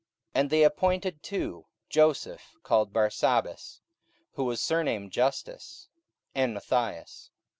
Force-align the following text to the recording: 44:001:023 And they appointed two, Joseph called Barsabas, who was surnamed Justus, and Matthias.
44:001:023 0.33 0.41
And 0.41 0.49
they 0.49 0.63
appointed 0.63 1.21
two, 1.21 1.67
Joseph 1.87 2.41
called 2.63 2.91
Barsabas, 2.91 3.81
who 4.33 4.45
was 4.45 4.59
surnamed 4.59 5.11
Justus, 5.11 5.89
and 6.33 6.55
Matthias. 6.55 7.29